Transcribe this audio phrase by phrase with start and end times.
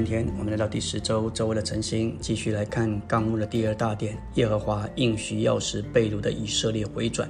[0.00, 7.28] 今天我们来到第十周周围的晨星，继续来看纲目的第二大点：耶和华应许要使被掳的以色列回转，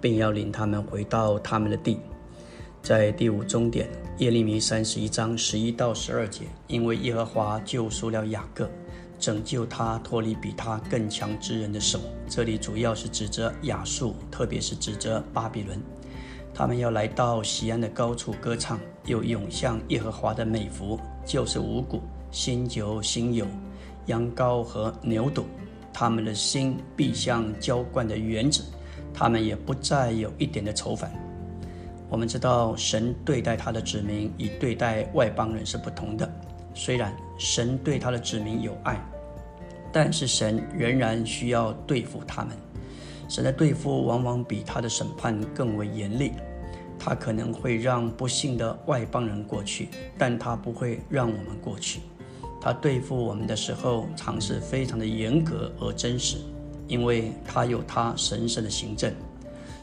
[0.00, 2.00] 并要领他们回到他们的地。
[2.82, 8.66] 在第五终点，耶利米三十一章十一到十二节，因为耶和华救赎了雅各，
[9.18, 12.00] 拯救他脱离比他更强之人的手。
[12.26, 15.78] 这里主要是指责亚述，特别是指责巴比伦。
[16.58, 23.46] 他们要来到西安的高处歌唱，又涌向耶和华的美福，就是五谷、新酒、新油、
[24.06, 25.44] 羊羔和牛犊。
[25.92, 28.64] 他们的心必像浇灌的园子，
[29.12, 31.12] 他们也不再有一点的愁烦。
[32.08, 36.26] 我们知道，神对待他的子民与对待外邦人是不同的。
[36.72, 38.98] 虽然神对他的子民有爱，
[39.92, 42.56] 但是神仍然需要对付他们。
[43.28, 46.32] 神的对付往往比他的审判更为严厉。
[46.98, 52.00] 他可能会让不幸的外邦人过去，但他不会让我们过去。
[52.60, 56.38] 他对付我们的时候，常是非常的严格而真实，
[56.88, 59.12] 因为他有他神圣的行政。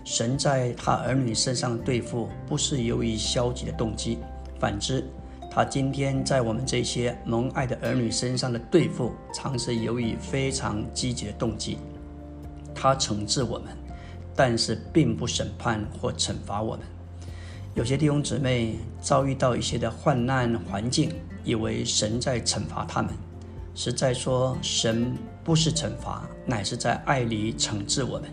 [0.03, 4.17] 神在他儿女身上对付，不是由于消极的动机，
[4.59, 5.05] 反之，
[5.49, 11.77] 他今天在我们这些蒙爱的儿女身上的对付，常是由于非常积极的动机。
[12.83, 13.69] 他惩治我们，
[14.35, 16.85] 但是并不审判或惩罚我们。
[17.75, 21.09] 有些弟兄姊妹遭遇到一些的患难环境，
[21.45, 23.13] 以为神在惩罚他们，
[23.73, 28.29] 实在说神不是惩罚，乃是在爱里惩治我们。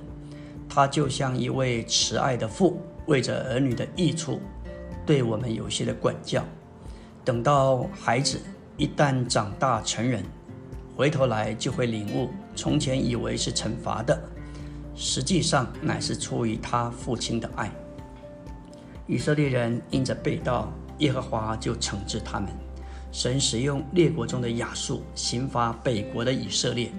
[0.69, 4.41] 他就像一位慈爱的父，为着儿女的益处，
[5.07, 6.45] 对我们有些的管教。
[7.25, 8.41] 等到孩子
[8.77, 10.25] 一旦长大成人，
[10.97, 14.21] 回头来就会领悟，从前以为是惩罚的，
[15.03, 17.73] 实际上乃是出于他父亲的爱。
[19.07, 22.51] 以色列人因着背道，耶和华就惩治他们。
[23.11, 26.93] 神使用列国中的亚述刑罚北国的以色列，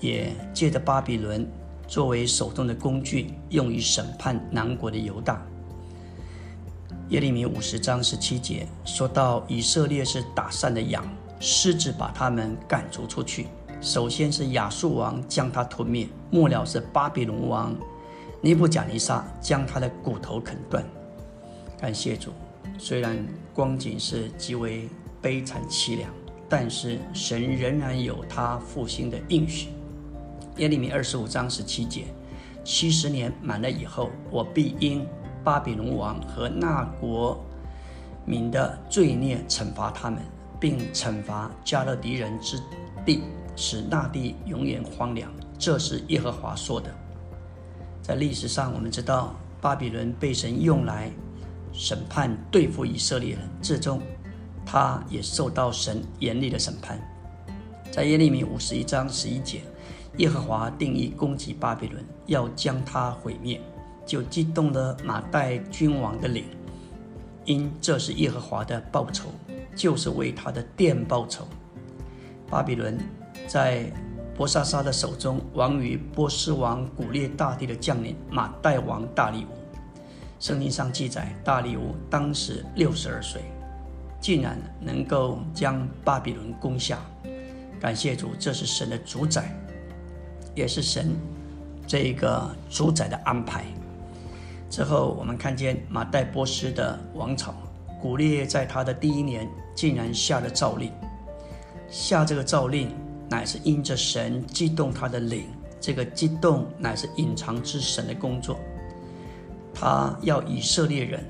[0.00, 1.50] 也借着巴比伦
[1.88, 5.42] 作为手中的工具，用于审判南国的犹大。
[7.08, 11.02] 耶利米五十章十七节说到，以色列是打散的羊，
[11.40, 13.46] 狮子把他们赶逐出去。
[13.84, 17.76] 首先是亚述王将他吞灭，末了是巴比伦王
[18.40, 20.82] 尼布甲尼撒将他的骨头啃断。
[21.78, 22.30] 感谢主，
[22.78, 23.22] 虽然
[23.52, 24.88] 光景是极为
[25.20, 26.10] 悲惨凄凉，
[26.48, 29.68] 但是神仍然有他复兴的应许。
[30.56, 32.06] 耶利米二十五章十七节：
[32.64, 35.06] 七十年满了以后，我必因
[35.44, 37.38] 巴比伦王和那国
[38.24, 40.22] 民的罪孽惩罚他们，
[40.58, 42.58] 并惩罚加勒底人之
[43.04, 43.24] 地，
[43.56, 45.30] 使那地永远荒凉。
[45.58, 46.90] 这是耶和华说的。
[48.02, 51.10] 在历史上，我们知道巴比伦被神用来。
[51.76, 54.00] 审判对付以色列人，最终
[54.64, 57.00] 他也受到神严厉的审判。
[57.90, 59.62] 在耶利米五十一章十一节，
[60.18, 63.60] 耶和华定义攻击巴比伦，要将他毁灭，
[64.06, 66.44] 就激动了马代君王的灵，
[67.44, 69.30] 因这是耶和华的报仇，
[69.74, 71.44] 就是为他的殿报仇。
[72.48, 72.96] 巴比伦
[73.46, 73.84] 在
[74.36, 79.48] 波沙沙的手中亡于波斯王古列大帝的将领马代王大利乌。
[80.40, 83.42] 圣经上记载，大利乌当时六十二岁，
[84.20, 86.98] 竟然能够将巴比伦攻下。
[87.80, 89.54] 感谢主，这是神的主宰，
[90.54, 91.14] 也是神
[91.86, 93.64] 这一个主宰的安排。
[94.68, 97.54] 之后，我们看见马代波斯的王朝，
[98.02, 100.90] 古列在他的第一年，竟然下了诏令。
[101.88, 102.90] 下这个诏令，
[103.34, 105.46] 乃是因着神激动他的灵，
[105.80, 108.60] 这个激动乃是隐藏之神的工作。
[109.74, 111.24] 他要以色列人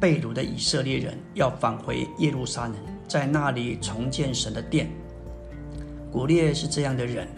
[0.00, 2.74] 被掳的以色列人要返回耶路撒冷，
[3.06, 4.88] 在那里重建神的殿。
[6.10, 7.28] 古列是这样的人，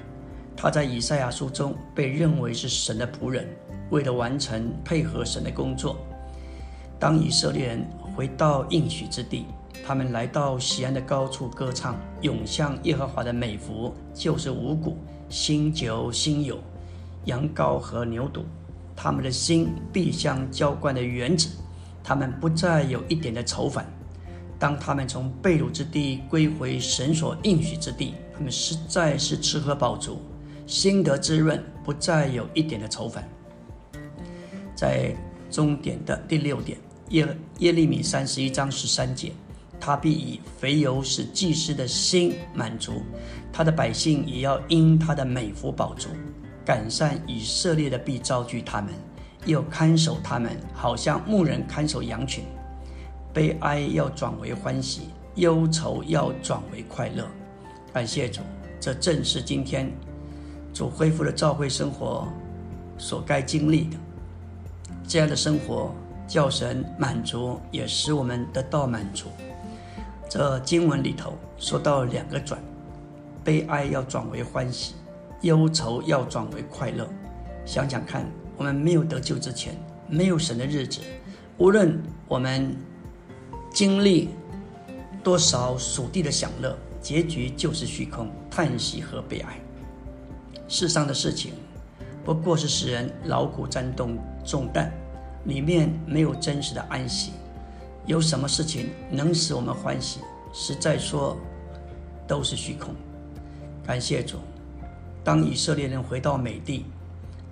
[0.56, 3.48] 他在以赛亚书中被认为是神的仆人，
[3.90, 5.96] 为了完成配合神的工作。
[6.96, 9.46] 当以色列人回到应许之地，
[9.84, 14.96] 他们来到西安的高处歌唱，涌向耶和华的美福，就是五谷、
[15.28, 16.58] 新酒、新油、
[17.24, 18.42] 羊羔和牛犊。
[18.94, 21.50] 他们的心必像浇灌的园子，
[22.02, 23.86] 他们不再有一点的愁烦。
[24.58, 30.20] 当他们从被掳之地归回神所应许之地，他们实在是吃喝饱足，
[30.66, 33.28] 心得滋润，不再有一点的愁烦。
[34.74, 35.14] 在
[35.50, 36.78] 终点的第六点，
[37.10, 39.32] 耶耶利米三十一章十三节，
[39.80, 43.02] 他必以肥油使祭司的心满足，
[43.52, 46.08] 他的百姓也要因他的美福饱足。
[46.64, 48.92] 改善以色列的必遭拒他们，
[49.44, 52.42] 又看守他们，好像牧人看守羊群。
[53.32, 55.02] 悲哀要转为欢喜，
[55.36, 57.24] 忧愁要转为快乐。
[57.92, 58.40] 感谢主，
[58.80, 59.92] 这正是今天
[60.74, 62.26] 主恢复了教会生活
[62.98, 63.96] 所该经历的。
[65.06, 65.94] 这样的生活
[66.26, 69.28] 叫神满足，也使我们得到满足。
[70.28, 72.60] 这经文里头说到两个转，
[73.44, 74.94] 悲哀要转为欢喜，
[75.42, 77.08] 忧愁要转为快乐。
[77.64, 78.26] 想想看，
[78.56, 79.74] 我们没有得救之前，
[80.08, 81.00] 没有神的日子，
[81.58, 82.76] 无论我们
[83.72, 84.30] 经历
[85.22, 89.60] 多少属地的享乐，结局就是虚空、叹息和悲哀。
[90.68, 91.52] 世上的事情
[92.24, 94.92] 不过是使人劳苦担重重担，
[95.44, 97.30] 里面没有真实的安息。
[98.06, 100.20] 有什么事情能使我们欢喜？
[100.52, 101.36] 实在说，
[102.26, 102.94] 都是虚空。
[103.84, 104.38] 感谢主，
[105.24, 106.86] 当以色列人回到美地，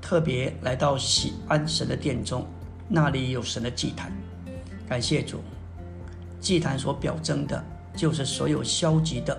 [0.00, 2.46] 特别来到喜安神的殿中，
[2.88, 4.12] 那里有神的祭坛。
[4.88, 5.40] 感谢主，
[6.40, 7.62] 祭坛所表征的，
[7.96, 9.36] 就是所有消极的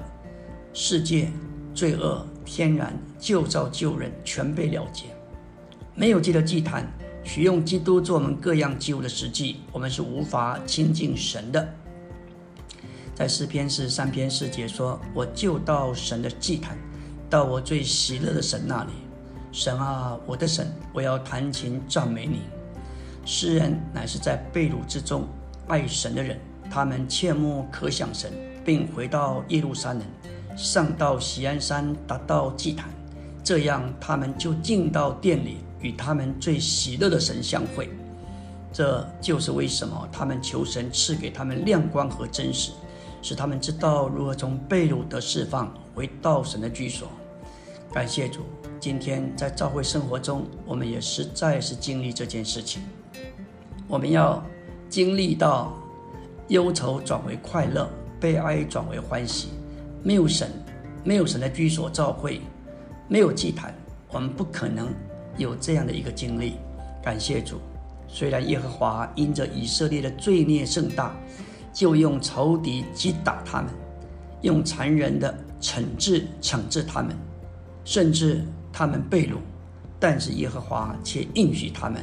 [0.73, 1.29] 世界、
[1.73, 5.05] 罪恶、天然、旧造、旧人全被了结。
[5.95, 6.85] 没有记得祭坛。
[7.25, 11.67] 使用基督做我们各样祭物的实际，我们是无法亲近神的。
[13.13, 16.77] 在诗篇是三篇四节说：“我就到神的祭坛，
[17.29, 18.91] 到我最喜乐的神那里。
[19.51, 22.41] 神啊，我的神，我要弹琴赞美你。”
[23.25, 25.27] 诗人乃是在被掳之中
[25.67, 26.39] 爱神的人，
[26.69, 28.31] 他们切莫可想神，
[28.63, 30.01] 并回到耶路撒冷，
[30.55, 32.87] 上到喜安山，达到祭坛，
[33.43, 35.57] 这样他们就进到殿里。
[35.85, 37.87] 与他们最喜乐的神相会，
[38.73, 42.71] 这就是为什么他们求神赐给他们亮光和真实，
[43.21, 47.07] 使他们知道如何从被掳的释放回到神的居所。
[47.93, 48.41] 感谢主，
[48.79, 52.81] 今天在教会生活中，我们也实在是经历这件事情。
[53.87, 54.43] 我们要
[54.89, 55.71] 经历到
[56.47, 57.87] 忧愁转为快乐，
[58.19, 59.49] 悲哀转为欢喜。
[60.01, 60.49] 没有神，
[61.03, 62.41] 没有神的居所，教会
[63.07, 63.71] 没有祭坛，
[64.09, 64.87] 我们不可能。
[65.37, 66.53] 有这样的一个经历，
[67.03, 67.59] 感谢主。
[68.07, 71.15] 虽然耶和华因着以色列的罪孽甚大，
[71.73, 73.69] 就用仇敌击打他们，
[74.41, 77.15] 用残忍的惩治惩治他们，
[77.83, 79.37] 甚至他们被掳，
[79.99, 82.01] 但是耶和华却应许他们，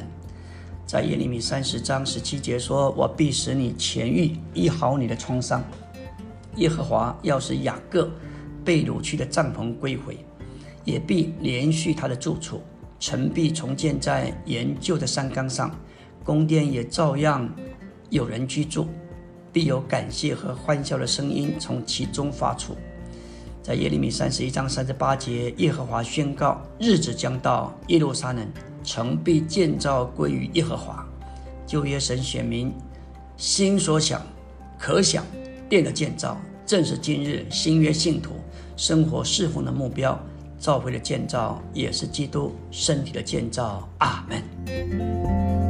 [0.85, 5.63] 在耶利米三十章十七节说：“我必使你痊愈，医好你的创伤。”
[6.57, 8.11] 耶和华要使雅各
[8.63, 10.23] 被掳去的帐篷归回，
[10.83, 12.61] 也必连续他的住处。
[13.03, 15.69] 城壁重建在研旧的山岗上，
[16.23, 17.53] 宫殿也照样
[18.09, 18.87] 有人居住，
[19.51, 22.77] 必有感谢和欢笑的声音从其中发出。
[23.61, 28.47] 在耶利米三十一章三十八节，耶和华宣告：日子将到，耶路撒冷
[28.85, 31.05] 城必建造归于耶和华。
[31.67, 32.73] 旧约神选民
[33.35, 34.21] 心所想、
[34.79, 35.25] 可想
[35.67, 38.31] 殿的建造，正是今日新约信徒
[38.77, 40.17] 生活侍奉的目标。
[40.63, 43.85] 教会的建造也是基督身体的建造。
[43.97, 45.62] 阿门。